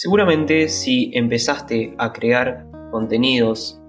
Seguramente 0.00 0.68
si 0.68 1.10
empezaste 1.12 1.92
a 1.98 2.12
crear 2.12 2.68
contenidos 2.92 3.80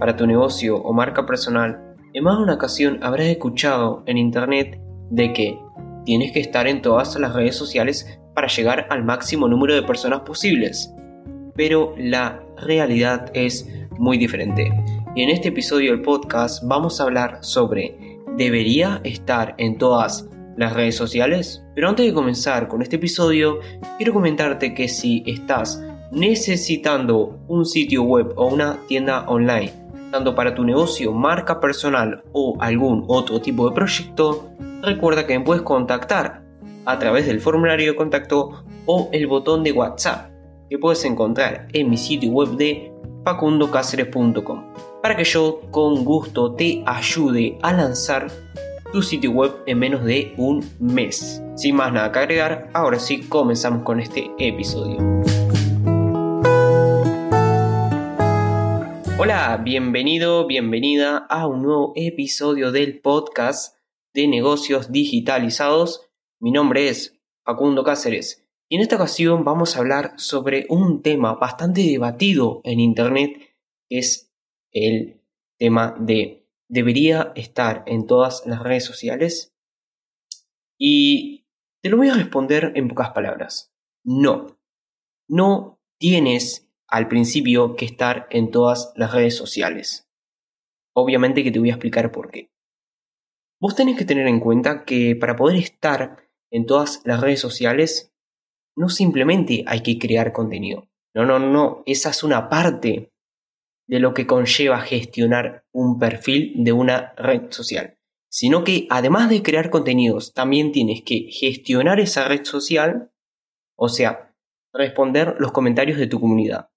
para 0.00 0.16
tu 0.16 0.26
negocio 0.26 0.76
o 0.76 0.92
marca 0.92 1.24
personal, 1.24 1.94
en 2.12 2.24
más 2.24 2.36
de 2.36 2.42
una 2.42 2.54
ocasión 2.54 2.98
habrás 3.00 3.28
escuchado 3.28 4.02
en 4.06 4.18
internet 4.18 4.80
de 5.10 5.32
que 5.32 5.56
tienes 6.04 6.32
que 6.32 6.40
estar 6.40 6.66
en 6.66 6.82
todas 6.82 7.16
las 7.20 7.32
redes 7.32 7.54
sociales 7.54 8.18
para 8.34 8.48
llegar 8.48 8.88
al 8.90 9.04
máximo 9.04 9.46
número 9.46 9.76
de 9.76 9.84
personas 9.84 10.22
posibles. 10.22 10.92
Pero 11.54 11.94
la 11.96 12.42
realidad 12.56 13.30
es 13.34 13.70
muy 13.96 14.18
diferente. 14.18 14.72
Y 15.14 15.22
en 15.22 15.30
este 15.30 15.50
episodio 15.50 15.92
del 15.92 16.02
podcast 16.02 16.64
vamos 16.66 17.00
a 17.00 17.04
hablar 17.04 17.38
sobre 17.42 18.18
¿debería 18.36 19.00
estar 19.04 19.54
en 19.58 19.78
todas 19.78 20.28
las 20.56 20.72
redes 20.72 20.96
sociales? 20.96 21.63
Pero 21.74 21.88
antes 21.88 22.06
de 22.06 22.14
comenzar 22.14 22.68
con 22.68 22.82
este 22.82 22.96
episodio, 22.96 23.60
quiero 23.96 24.12
comentarte 24.12 24.74
que 24.74 24.88
si 24.88 25.22
estás 25.26 25.82
necesitando 26.12 27.38
un 27.48 27.66
sitio 27.66 28.02
web 28.04 28.32
o 28.36 28.46
una 28.46 28.78
tienda 28.86 29.24
online, 29.28 29.72
tanto 30.12 30.34
para 30.34 30.54
tu 30.54 30.64
negocio, 30.64 31.12
marca 31.12 31.58
personal 31.58 32.22
o 32.32 32.56
algún 32.60 33.04
otro 33.08 33.40
tipo 33.40 33.68
de 33.68 33.74
proyecto, 33.74 34.50
recuerda 34.82 35.26
que 35.26 35.36
me 35.38 35.44
puedes 35.44 35.62
contactar 35.62 36.44
a 36.84 36.98
través 36.98 37.26
del 37.26 37.40
formulario 37.40 37.90
de 37.90 37.96
contacto 37.96 38.64
o 38.86 39.08
el 39.12 39.26
botón 39.26 39.64
de 39.64 39.72
WhatsApp 39.72 40.30
que 40.70 40.78
puedes 40.78 41.04
encontrar 41.04 41.66
en 41.72 41.90
mi 41.90 41.96
sitio 41.96 42.30
web 42.30 42.50
de 42.50 42.92
facundocaceres.com 43.24 44.64
para 45.02 45.16
que 45.16 45.24
yo 45.24 45.60
con 45.70 46.04
gusto 46.04 46.52
te 46.52 46.82
ayude 46.86 47.58
a 47.62 47.72
lanzar 47.72 48.28
tu 48.94 49.02
sitio 49.02 49.32
web 49.32 49.56
en 49.66 49.80
menos 49.80 50.04
de 50.04 50.34
un 50.36 50.64
mes. 50.78 51.42
Sin 51.56 51.74
más 51.74 51.92
nada 51.92 52.12
que 52.12 52.20
agregar, 52.20 52.70
ahora 52.74 53.00
sí 53.00 53.22
comenzamos 53.22 53.82
con 53.82 53.98
este 53.98 54.30
episodio. 54.38 54.98
Hola, 59.18 59.60
bienvenido, 59.64 60.46
bienvenida 60.46 61.26
a 61.28 61.48
un 61.48 61.62
nuevo 61.62 61.92
episodio 61.96 62.70
del 62.70 63.00
podcast 63.00 63.76
de 64.14 64.28
negocios 64.28 64.92
digitalizados. 64.92 66.08
Mi 66.38 66.52
nombre 66.52 66.88
es 66.88 67.20
Facundo 67.44 67.82
Cáceres 67.82 68.46
y 68.68 68.76
en 68.76 68.82
esta 68.82 68.94
ocasión 68.94 69.42
vamos 69.42 69.74
a 69.74 69.80
hablar 69.80 70.12
sobre 70.18 70.66
un 70.68 71.02
tema 71.02 71.34
bastante 71.34 71.80
debatido 71.80 72.60
en 72.62 72.78
Internet, 72.78 73.56
que 73.88 73.98
es 73.98 74.32
el 74.70 75.20
tema 75.58 75.96
de 75.98 76.43
debería 76.74 77.32
estar 77.36 77.84
en 77.86 78.06
todas 78.06 78.44
las 78.46 78.60
redes 78.60 78.84
sociales? 78.84 79.54
Y 80.76 81.46
te 81.80 81.88
lo 81.88 81.96
voy 81.96 82.08
a 82.08 82.14
responder 82.14 82.72
en 82.74 82.88
pocas 82.88 83.10
palabras. 83.10 83.72
No. 84.04 84.58
No 85.28 85.80
tienes 85.98 86.68
al 86.88 87.06
principio 87.06 87.76
que 87.76 87.84
estar 87.84 88.26
en 88.30 88.50
todas 88.50 88.92
las 88.96 89.12
redes 89.14 89.36
sociales. 89.36 90.08
Obviamente 90.96 91.44
que 91.44 91.52
te 91.52 91.60
voy 91.60 91.70
a 91.70 91.74
explicar 91.74 92.10
por 92.10 92.30
qué. 92.32 92.50
Vos 93.60 93.76
tenés 93.76 93.96
que 93.96 94.04
tener 94.04 94.26
en 94.26 94.40
cuenta 94.40 94.84
que 94.84 95.14
para 95.14 95.36
poder 95.36 95.56
estar 95.56 96.28
en 96.50 96.66
todas 96.66 97.00
las 97.04 97.20
redes 97.20 97.40
sociales, 97.40 98.12
no 98.76 98.88
simplemente 98.88 99.62
hay 99.68 99.82
que 99.82 99.98
crear 99.98 100.32
contenido. 100.32 100.88
No, 101.14 101.24
no, 101.24 101.38
no, 101.38 101.84
esa 101.86 102.10
es 102.10 102.24
una 102.24 102.48
parte 102.48 103.13
de 103.86 104.00
lo 104.00 104.14
que 104.14 104.26
conlleva 104.26 104.80
gestionar 104.80 105.64
un 105.72 105.98
perfil 105.98 106.54
de 106.64 106.72
una 106.72 107.12
red 107.16 107.50
social, 107.50 107.98
sino 108.28 108.64
que 108.64 108.86
además 108.90 109.28
de 109.28 109.42
crear 109.42 109.70
contenidos, 109.70 110.32
también 110.32 110.72
tienes 110.72 111.02
que 111.02 111.28
gestionar 111.30 112.00
esa 112.00 112.26
red 112.26 112.44
social, 112.44 113.12
o 113.76 113.88
sea, 113.88 114.34
responder 114.72 115.36
los 115.38 115.52
comentarios 115.52 115.98
de 115.98 116.06
tu 116.06 116.20
comunidad, 116.20 116.70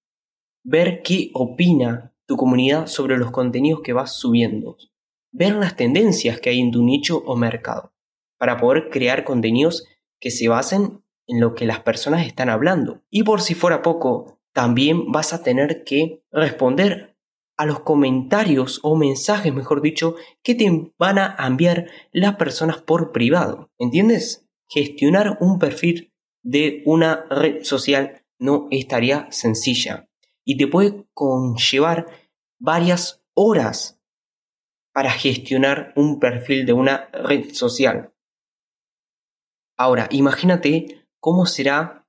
ver 0.64 1.02
qué 1.02 1.32
opina 1.34 2.14
tu 2.26 2.36
comunidad 2.36 2.88
sobre 2.88 3.18
los 3.18 3.32
contenidos 3.32 3.82
que 3.82 3.94
vas 3.94 4.14
subiendo, 4.14 4.78
ver 5.32 5.56
las 5.56 5.76
tendencias 5.76 6.40
que 6.40 6.50
hay 6.50 6.60
en 6.60 6.72
tu 6.72 6.84
nicho 6.84 7.24
o 7.26 7.36
mercado, 7.36 7.94
para 8.38 8.58
poder 8.58 8.90
crear 8.90 9.24
contenidos 9.24 9.88
que 10.20 10.30
se 10.30 10.50
basen 10.50 11.04
en 11.28 11.40
lo 11.40 11.56
que 11.56 11.66
las 11.66 11.80
personas 11.82 12.26
están 12.26 12.50
hablando. 12.50 13.02
Y 13.10 13.24
por 13.24 13.42
si 13.42 13.54
fuera 13.54 13.82
poco, 13.82 14.37
también 14.58 15.12
vas 15.12 15.34
a 15.34 15.44
tener 15.44 15.84
que 15.84 16.24
responder 16.32 17.16
a 17.58 17.68
los 17.68 17.82
comentarios 17.82 18.80
o 18.82 18.96
mensajes, 18.96 19.54
mejor 19.54 19.84
dicho, 19.84 20.16
que 20.42 20.56
te 20.56 20.92
van 20.98 21.20
a 21.20 21.36
enviar 21.46 21.92
las 22.12 22.38
personas 22.38 22.82
por 22.82 23.12
privado. 23.12 23.70
¿Entiendes? 23.78 24.48
Gestionar 24.68 25.38
un 25.42 25.60
perfil 25.60 26.12
de 26.42 26.82
una 26.88 27.28
red 27.30 27.64
social 27.64 28.26
no 28.40 28.68
estaría 28.72 29.28
sencilla 29.30 30.10
y 30.44 30.58
te 30.58 30.66
puede 30.66 31.06
conllevar 31.14 32.08
varias 32.60 33.24
horas 33.36 34.02
para 34.92 35.12
gestionar 35.12 35.94
un 35.96 36.20
perfil 36.20 36.66
de 36.66 36.74
una 36.74 37.10
red 37.14 37.54
social. 37.54 38.12
Ahora, 39.78 40.08
imagínate 40.10 41.06
cómo 41.20 41.46
será 41.46 42.07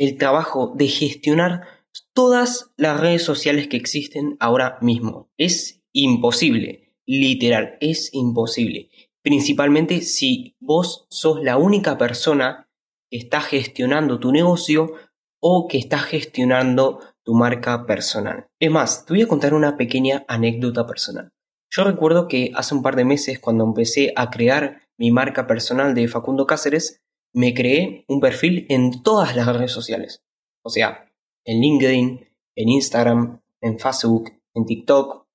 el 0.00 0.16
trabajo 0.16 0.72
de 0.74 0.88
gestionar 0.88 1.66
todas 2.14 2.72
las 2.78 2.98
redes 2.98 3.22
sociales 3.22 3.68
que 3.68 3.76
existen 3.76 4.36
ahora 4.40 4.78
mismo. 4.80 5.30
Es 5.36 5.82
imposible, 5.92 6.94
literal, 7.06 7.76
es 7.80 8.08
imposible. 8.14 8.88
Principalmente 9.22 10.00
si 10.00 10.56
vos 10.58 11.06
sos 11.10 11.42
la 11.44 11.58
única 11.58 11.98
persona 11.98 12.66
que 13.10 13.18
está 13.18 13.42
gestionando 13.42 14.18
tu 14.18 14.32
negocio 14.32 14.94
o 15.38 15.68
que 15.68 15.76
está 15.76 15.98
gestionando 15.98 17.00
tu 17.22 17.34
marca 17.34 17.84
personal. 17.84 18.46
Es 18.58 18.70
más, 18.70 19.04
te 19.04 19.12
voy 19.12 19.22
a 19.22 19.28
contar 19.28 19.52
una 19.52 19.76
pequeña 19.76 20.24
anécdota 20.28 20.86
personal. 20.86 21.30
Yo 21.70 21.84
recuerdo 21.84 22.26
que 22.26 22.52
hace 22.54 22.74
un 22.74 22.82
par 22.82 22.96
de 22.96 23.04
meses 23.04 23.38
cuando 23.38 23.64
empecé 23.64 24.14
a 24.16 24.30
crear 24.30 24.80
mi 24.98 25.10
marca 25.10 25.46
personal 25.46 25.94
de 25.94 26.08
Facundo 26.08 26.46
Cáceres, 26.46 27.02
me 27.32 27.54
creé 27.54 28.04
un 28.08 28.20
perfil 28.20 28.66
en 28.68 29.02
todas 29.02 29.36
las 29.36 29.46
redes 29.46 29.72
sociales. 29.72 30.22
O 30.62 30.70
sea, 30.70 31.10
en 31.44 31.60
LinkedIn, 31.60 32.28
en 32.56 32.68
Instagram, 32.68 33.40
en 33.60 33.78
Facebook, 33.78 34.32
en 34.54 34.66
TikTok, 34.66 35.26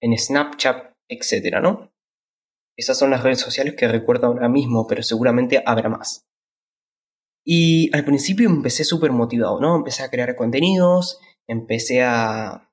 en 0.00 0.16
Snapchat, 0.16 0.94
etc. 1.08 1.60
¿no? 1.62 1.92
Esas 2.76 2.98
son 2.98 3.10
las 3.10 3.22
redes 3.22 3.40
sociales 3.40 3.74
que 3.76 3.88
recuerdo 3.88 4.28
ahora 4.28 4.48
mismo, 4.48 4.86
pero 4.86 5.02
seguramente 5.02 5.62
habrá 5.64 5.88
más. 5.88 6.26
Y 7.44 7.94
al 7.94 8.04
principio 8.04 8.48
empecé 8.48 8.84
súper 8.84 9.12
motivado, 9.12 9.60
¿no? 9.60 9.76
Empecé 9.76 10.04
a 10.04 10.10
crear 10.10 10.34
contenidos, 10.36 11.18
empecé 11.48 12.02
a... 12.02 12.70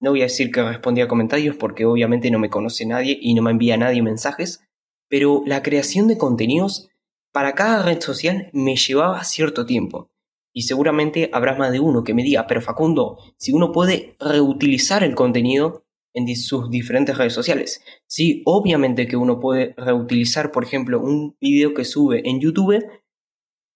No 0.00 0.10
voy 0.10 0.20
a 0.20 0.24
decir 0.24 0.50
que 0.50 0.62
respondía 0.62 1.04
a 1.04 1.08
comentarios 1.08 1.56
porque 1.56 1.86
obviamente 1.86 2.30
no 2.30 2.38
me 2.38 2.50
conoce 2.50 2.86
nadie 2.86 3.18
y 3.20 3.34
no 3.34 3.42
me 3.42 3.50
envía 3.50 3.76
nadie 3.76 4.02
mensajes, 4.02 4.62
pero 5.08 5.42
la 5.46 5.62
creación 5.62 6.08
de 6.08 6.18
contenidos 6.18 6.90
para 7.36 7.54
cada 7.54 7.82
red 7.82 8.00
social 8.00 8.48
me 8.54 8.76
llevaba 8.76 9.22
cierto 9.22 9.66
tiempo. 9.66 10.10
Y 10.54 10.62
seguramente 10.62 11.28
habrá 11.34 11.54
más 11.54 11.70
de 11.70 11.80
uno 11.80 12.02
que 12.02 12.14
me 12.14 12.22
diga, 12.22 12.46
pero 12.46 12.62
Facundo, 12.62 13.18
si 13.36 13.52
uno 13.52 13.72
puede 13.72 14.16
reutilizar 14.18 15.04
el 15.04 15.14
contenido 15.14 15.84
en 16.14 16.34
sus 16.34 16.70
diferentes 16.70 17.18
redes 17.18 17.34
sociales. 17.34 17.82
Sí, 18.06 18.40
obviamente 18.46 19.06
que 19.06 19.18
uno 19.18 19.38
puede 19.38 19.74
reutilizar, 19.76 20.50
por 20.50 20.64
ejemplo, 20.64 20.98
un 20.98 21.36
video 21.38 21.74
que 21.74 21.84
sube 21.84 22.26
en 22.26 22.40
YouTube, 22.40 22.82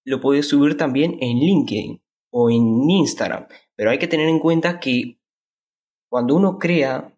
lo 0.06 0.22
puede 0.22 0.42
subir 0.42 0.78
también 0.78 1.18
en 1.20 1.38
LinkedIn 1.40 2.02
o 2.30 2.48
en 2.48 2.88
Instagram. 2.88 3.46
Pero 3.76 3.90
hay 3.90 3.98
que 3.98 4.08
tener 4.08 4.30
en 4.30 4.38
cuenta 4.38 4.80
que 4.80 5.20
cuando 6.08 6.34
uno 6.34 6.58
crea 6.58 7.14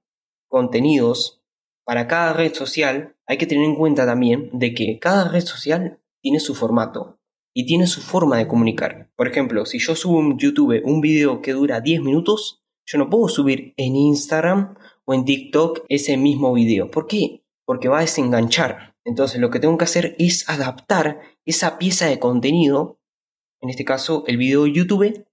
contenidos 0.48 1.40
para 1.84 2.08
cada 2.08 2.32
red 2.32 2.52
social, 2.52 3.14
hay 3.28 3.38
que 3.38 3.46
tener 3.46 3.64
en 3.64 3.76
cuenta 3.76 4.06
también 4.06 4.50
de 4.52 4.74
que 4.74 4.98
cada 4.98 5.28
red 5.28 5.42
social 5.42 6.00
tiene 6.22 6.40
su 6.40 6.54
formato 6.54 7.18
y 7.54 7.66
tiene 7.66 7.86
su 7.86 8.00
forma 8.00 8.38
de 8.38 8.48
comunicar. 8.48 9.10
Por 9.16 9.28
ejemplo, 9.28 9.66
si 9.66 9.78
yo 9.78 9.94
subo 9.94 10.20
en 10.20 10.38
YouTube 10.38 10.80
un 10.84 11.00
video 11.00 11.42
que 11.42 11.52
dura 11.52 11.80
10 11.80 12.02
minutos, 12.02 12.62
yo 12.86 12.98
no 12.98 13.10
puedo 13.10 13.28
subir 13.28 13.74
en 13.76 13.96
Instagram 13.96 14.74
o 15.04 15.14
en 15.14 15.24
TikTok 15.24 15.84
ese 15.88 16.16
mismo 16.16 16.52
video. 16.54 16.90
¿Por 16.90 17.06
qué? 17.06 17.44
Porque 17.66 17.88
va 17.88 17.98
a 17.98 18.02
desenganchar. 18.02 18.96
Entonces 19.04 19.40
lo 19.40 19.50
que 19.50 19.60
tengo 19.60 19.76
que 19.76 19.84
hacer 19.84 20.16
es 20.18 20.48
adaptar 20.48 21.20
esa 21.44 21.78
pieza 21.78 22.06
de 22.06 22.18
contenido, 22.18 23.00
en 23.60 23.70
este 23.70 23.84
caso 23.84 24.24
el 24.26 24.36
video 24.36 24.64
de 24.64 24.72
YouTube, 24.72 25.26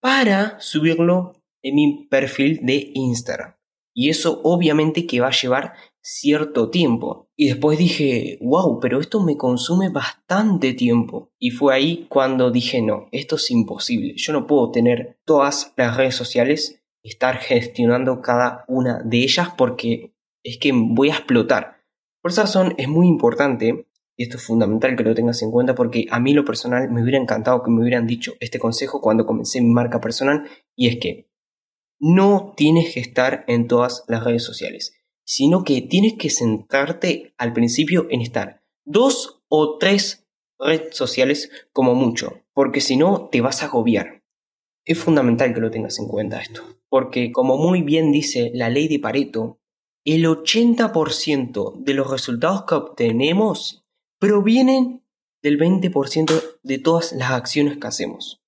para 0.00 0.58
subirlo 0.60 1.34
en 1.62 1.74
mi 1.74 2.06
perfil 2.08 2.60
de 2.62 2.90
Instagram. 2.94 3.54
Y 3.94 4.08
eso 4.08 4.40
obviamente 4.44 5.06
que 5.06 5.20
va 5.20 5.28
a 5.28 5.32
llevar 5.32 5.74
cierto 6.02 6.70
tiempo. 6.70 7.28
Y 7.36 7.48
después 7.48 7.78
dije, 7.78 8.38
wow, 8.40 8.80
pero 8.80 9.00
esto 9.00 9.20
me 9.20 9.36
consume 9.36 9.88
bastante 9.88 10.74
tiempo. 10.74 11.32
Y 11.38 11.50
fue 11.50 11.74
ahí 11.74 12.06
cuando 12.08 12.50
dije, 12.50 12.82
no, 12.82 13.06
esto 13.12 13.36
es 13.36 13.50
imposible. 13.50 14.14
Yo 14.16 14.32
no 14.32 14.46
puedo 14.46 14.70
tener 14.70 15.18
todas 15.24 15.72
las 15.76 15.96
redes 15.96 16.14
sociales, 16.14 16.82
estar 17.02 17.36
gestionando 17.38 18.20
cada 18.20 18.64
una 18.68 19.02
de 19.04 19.18
ellas 19.18 19.48
porque 19.56 20.14
es 20.42 20.58
que 20.58 20.72
voy 20.72 21.10
a 21.10 21.14
explotar. 21.14 21.80
Por 22.22 22.30
esa 22.30 22.42
razón 22.42 22.74
es 22.76 22.88
muy 22.88 23.06
importante 23.06 23.86
y 24.16 24.24
esto 24.24 24.36
es 24.36 24.44
fundamental 24.44 24.96
que 24.96 25.02
lo 25.02 25.14
tengas 25.14 25.40
en 25.42 25.50
cuenta 25.50 25.74
porque 25.74 26.06
a 26.10 26.20
mí 26.20 26.34
lo 26.34 26.44
personal 26.44 26.90
me 26.90 27.02
hubiera 27.02 27.18
encantado 27.18 27.62
que 27.62 27.70
me 27.70 27.80
hubieran 27.80 28.06
dicho 28.06 28.34
este 28.40 28.58
consejo 28.58 29.00
cuando 29.00 29.24
comencé 29.24 29.62
mi 29.62 29.70
marca 29.70 30.00
personal 30.00 30.46
y 30.76 30.88
es 30.88 30.98
que 30.98 31.30
no 31.98 32.52
tienes 32.56 32.92
que 32.92 33.00
estar 33.00 33.44
en 33.46 33.66
todas 33.66 34.04
las 34.08 34.24
redes 34.24 34.42
sociales, 34.42 34.99
sino 35.32 35.62
que 35.62 35.80
tienes 35.80 36.14
que 36.14 36.28
centrarte 36.28 37.34
al 37.38 37.52
principio 37.52 38.08
en 38.10 38.20
estar 38.20 38.64
dos 38.84 39.44
o 39.46 39.78
tres 39.78 40.26
redes 40.58 40.96
sociales 40.96 41.52
como 41.72 41.94
mucho, 41.94 42.42
porque 42.52 42.80
si 42.80 42.96
no 42.96 43.28
te 43.30 43.40
vas 43.40 43.62
a 43.62 43.66
agobiar. 43.66 44.24
Es 44.84 44.98
fundamental 44.98 45.54
que 45.54 45.60
lo 45.60 45.70
tengas 45.70 46.00
en 46.00 46.08
cuenta 46.08 46.40
esto, 46.40 46.64
porque 46.88 47.30
como 47.30 47.58
muy 47.58 47.82
bien 47.82 48.10
dice 48.10 48.50
la 48.54 48.70
ley 48.70 48.88
de 48.88 48.98
Pareto, 48.98 49.60
el 50.04 50.24
80% 50.24 51.76
de 51.76 51.94
los 51.94 52.10
resultados 52.10 52.64
que 52.64 52.74
obtenemos 52.74 53.84
provienen 54.18 55.04
del 55.44 55.60
20% 55.60 56.58
de 56.64 56.78
todas 56.80 57.12
las 57.12 57.30
acciones 57.30 57.78
que 57.78 57.86
hacemos. 57.86 58.42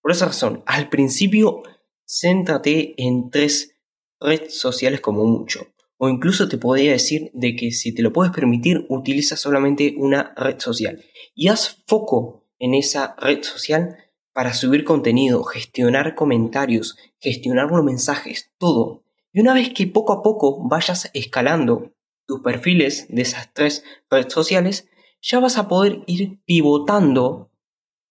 Por 0.00 0.12
esa 0.12 0.26
razón, 0.26 0.62
al 0.66 0.88
principio, 0.88 1.64
céntrate 2.06 2.94
en 2.96 3.28
tres 3.28 3.74
redes 4.20 4.56
sociales 4.56 5.00
como 5.00 5.24
mucho. 5.24 5.66
O 5.98 6.08
incluso 6.08 6.48
te 6.48 6.58
podría 6.58 6.92
decir 6.92 7.30
de 7.34 7.56
que 7.56 7.72
si 7.72 7.92
te 7.92 8.02
lo 8.02 8.12
puedes 8.12 8.32
permitir, 8.32 8.86
utiliza 8.88 9.36
solamente 9.36 9.94
una 9.96 10.32
red 10.36 10.58
social. 10.58 11.04
Y 11.34 11.48
haz 11.48 11.82
foco 11.86 12.46
en 12.58 12.74
esa 12.74 13.16
red 13.18 13.42
social 13.42 13.96
para 14.32 14.54
subir 14.54 14.84
contenido, 14.84 15.42
gestionar 15.42 16.14
comentarios, 16.14 16.96
gestionar 17.18 17.70
los 17.70 17.84
mensajes, 17.84 18.52
todo. 18.58 19.02
Y 19.32 19.40
una 19.40 19.54
vez 19.54 19.74
que 19.74 19.88
poco 19.88 20.12
a 20.12 20.22
poco 20.22 20.66
vayas 20.68 21.10
escalando 21.14 21.92
tus 22.26 22.40
perfiles 22.40 23.06
de 23.08 23.22
esas 23.22 23.52
tres 23.52 23.82
redes 24.08 24.32
sociales, 24.32 24.88
ya 25.20 25.40
vas 25.40 25.58
a 25.58 25.66
poder 25.66 26.04
ir 26.06 26.40
pivotando 26.44 27.50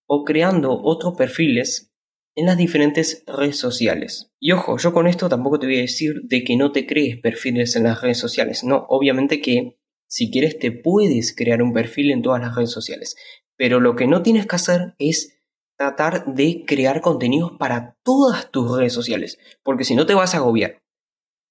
o 0.05 0.25
creando 0.25 0.81
otros 0.83 1.15
perfiles 1.15 1.93
en 2.37 2.45
las 2.45 2.55
diferentes 2.55 3.23
redes 3.25 3.57
sociales. 3.57 4.31
Y 4.39 4.51
ojo, 4.51 4.77
yo 4.77 4.93
con 4.93 5.07
esto 5.07 5.27
tampoco 5.27 5.57
te 5.57 5.65
voy 5.65 5.79
a 5.79 5.81
decir 5.81 6.21
de 6.25 6.43
que 6.43 6.55
no 6.55 6.71
te 6.71 6.85
crees 6.85 7.19
perfiles 7.19 7.75
en 7.75 7.83
las 7.83 7.99
redes 7.99 8.19
sociales. 8.19 8.63
No, 8.63 8.85
obviamente 8.89 9.41
que 9.41 9.79
si 10.07 10.29
quieres 10.29 10.59
te 10.59 10.71
puedes 10.71 11.35
crear 11.35 11.63
un 11.63 11.73
perfil 11.73 12.11
en 12.11 12.21
todas 12.21 12.39
las 12.39 12.55
redes 12.55 12.69
sociales. 12.69 13.15
Pero 13.57 13.79
lo 13.79 13.95
que 13.95 14.05
no 14.05 14.21
tienes 14.21 14.45
que 14.45 14.55
hacer 14.55 14.93
es 14.99 15.39
tratar 15.79 16.25
de 16.27 16.63
crear 16.67 17.01
contenidos 17.01 17.53
para 17.57 17.97
todas 18.03 18.51
tus 18.51 18.77
redes 18.77 18.93
sociales. 18.93 19.39
Porque 19.63 19.83
si 19.83 19.95
no 19.95 20.05
te 20.05 20.13
vas 20.13 20.35
a 20.35 20.37
agobiar. 20.37 20.83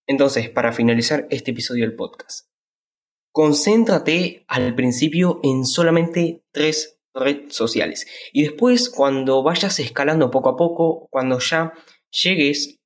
Entonces, 0.07 0.49
para 0.51 0.73
finalizar 0.73 1.27
este 1.31 1.51
episodio 1.51 1.85
del 1.85 1.97
podcast, 1.97 2.49
concéntrate 3.33 4.45
al 4.47 4.77
principio 4.77 5.41
en 5.43 5.65
solamente 5.65 6.45
tres 6.53 6.96
redes 7.17 7.55
sociales. 7.55 8.07
Y 8.33 8.43
después, 8.43 8.91
cuando 8.91 9.43
vayas 9.43 9.79
escalando 9.81 10.31
poco 10.31 10.51
a 10.51 10.57
poco, 10.57 11.09
cuando 11.11 11.39
ya 11.39 11.73
llegues 12.11 12.79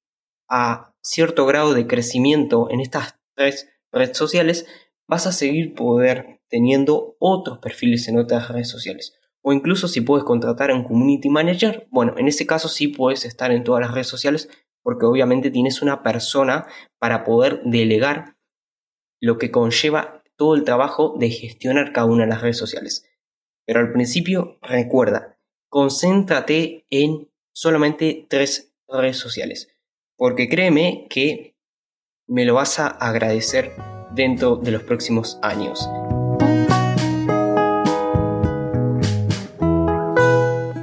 a 0.49 0.95
cierto 1.03 1.47
grado 1.47 1.75
de 1.75 1.87
crecimiento 1.87 2.69
en 2.71 2.81
estas 2.81 3.17
tres 3.35 3.69
redes 3.93 4.17
sociales, 4.17 4.67
vas 5.07 5.27
a 5.27 5.33
seguir 5.33 5.75
poder 5.75 6.41
teniendo 6.49 7.17
otros 7.19 7.59
perfiles 7.59 8.09
en 8.09 8.19
otras 8.19 8.49
redes 8.49 8.69
sociales. 8.69 9.17
O 9.43 9.53
incluso 9.53 9.89
si 9.89 10.03
puedes 10.03 10.25
contratar 10.25 10.71
un 10.73 10.85
community 10.85 11.29
manager, 11.29 11.89
bueno, 11.91 12.15
en 12.19 12.29
ese 12.29 12.47
caso 12.47 12.69
sí 12.69 12.89
puedes 12.89 13.25
estar 13.25 13.51
en 13.53 13.65
todas 13.65 13.81
las 13.81 13.93
redes 13.93 14.09
sociales 14.09 14.49
porque 14.83 15.07
obviamente 15.07 15.51
tienes 15.51 15.83
una 15.83 16.03
persona 16.03 16.67
para 16.99 17.25
poder 17.25 17.63
delegar 17.65 18.37
lo 19.21 19.39
que 19.39 19.51
conlleva 19.51 20.23
todo 20.37 20.55
el 20.55 20.65
trabajo 20.65 21.17
de 21.19 21.31
gestionar 21.31 21.93
cada 21.93 22.07
una 22.07 22.25
de 22.25 22.31
las 22.31 22.41
redes 22.41 22.59
sociales. 22.59 23.10
Pero 23.67 23.81
al 23.81 23.93
principio, 23.93 24.59
recuerda, 24.63 25.39
concéntrate 25.69 26.87
en 26.91 27.29
solamente 27.53 28.27
tres 28.29 28.73
redes 28.89 29.17
sociales. 29.17 29.69
Porque 30.17 30.49
créeme 30.49 31.07
que 31.09 31.57
me 32.27 32.45
lo 32.45 32.55
vas 32.55 32.79
a 32.79 32.89
agradecer 32.89 33.73
dentro 34.15 34.57
de 34.57 34.71
los 34.71 34.83
próximos 34.83 35.39
años. 35.43 35.89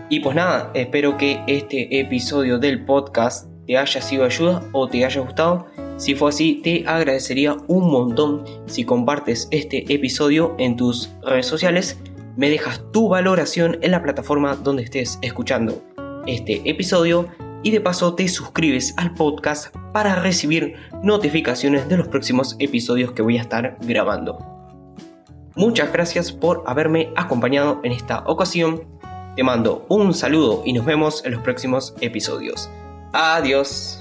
Y 0.10 0.22
pues 0.22 0.36
nada, 0.36 0.72
espero 0.74 1.18
que 1.18 1.44
este 1.48 2.00
episodio 2.00 2.58
del 2.58 2.86
podcast 2.86 3.52
te 3.68 3.78
haya 3.78 4.02
sido 4.02 4.24
ayuda 4.24 4.64
o 4.72 4.88
te 4.88 5.06
haya 5.06 5.22
gustado. 5.22 5.68
Si 5.98 6.16
fue 6.16 6.30
así, 6.30 6.62
te 6.64 6.84
agradecería 6.88 7.58
un 7.68 7.92
montón 7.92 8.44
si 8.66 8.84
compartes 8.84 9.48
este 9.52 9.94
episodio 9.94 10.56
en 10.58 10.76
tus 10.76 11.12
redes 11.22 11.46
sociales, 11.46 12.00
me 12.38 12.50
dejas 12.50 12.82
tu 12.94 13.10
valoración 13.10 13.80
en 13.82 13.92
la 13.92 14.02
plataforma 14.02 14.56
donde 14.56 14.84
estés 14.84 15.20
escuchando 15.22 15.84
este 16.28 16.62
episodio 16.70 17.28
y 17.64 17.72
de 17.72 17.82
paso 17.82 18.14
te 18.14 18.28
suscribes 18.28 18.94
al 18.98 19.14
podcast 19.16 19.76
para 19.92 20.16
recibir 20.16 20.76
notificaciones 21.02 21.90
de 21.90 21.98
los 21.98 22.08
próximos 22.08 22.56
episodios 22.60 23.12
que 23.12 23.24
voy 23.24 23.38
a 23.38 23.42
estar 23.42 23.78
grabando. 23.82 24.38
Muchas 25.56 25.92
gracias 25.92 26.32
por 26.32 26.64
haberme 26.68 27.12
acompañado 27.16 27.82
en 27.84 27.92
esta 27.92 28.20
ocasión. 28.28 28.84
Te 29.36 29.44
mando 29.44 29.88
un 29.90 30.14
saludo 30.14 30.62
y 30.64 30.74
nos 30.74 30.86
vemos 30.86 31.26
en 31.26 31.32
los 31.32 31.42
próximos 31.42 31.96
episodios. 32.00 32.70
Adiós. 33.14 33.97